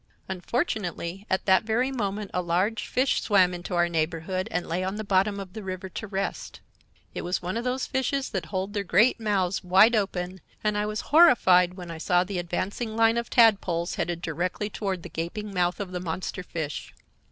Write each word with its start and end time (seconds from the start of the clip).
Unfortunately 0.27 1.27
at 1.29 1.45
that 1.45 1.61
very 1.61 1.91
moment 1.91 2.31
a 2.33 2.41
large 2.41 2.87
fish 2.87 3.21
swam 3.21 3.53
into 3.53 3.75
our 3.75 3.87
neighborhood 3.87 4.47
and 4.49 4.67
lay 4.67 4.83
on 4.83 4.95
the 4.95 5.03
bottom 5.03 5.39
of 5.39 5.53
the 5.53 5.61
river 5.61 5.89
to 5.89 6.07
rest. 6.07 6.59
It 7.13 7.21
was 7.21 7.43
one 7.43 7.55
of 7.55 7.63
those 7.63 7.85
fishes 7.85 8.31
that 8.31 8.47
hold 8.47 8.73
their 8.73 8.83
great 8.83 9.19
mouths 9.19 9.63
wide 9.63 9.95
open, 9.95 10.41
and 10.63 10.75
I 10.75 10.87
was 10.87 11.01
horrified 11.11 11.75
when 11.75 11.91
I 11.91 11.99
saw 11.99 12.23
the 12.23 12.39
advancing 12.39 12.95
line 12.97 13.19
of 13.19 13.29
tadpoles 13.29 13.93
headed 13.93 14.23
directly 14.23 14.71
toward 14.71 15.03
the 15.03 15.07
gaping 15.09 15.53
mouth 15.53 15.79
of 15.79 15.91
the 15.91 15.99
monster 15.99 16.41
fish. 16.41 16.95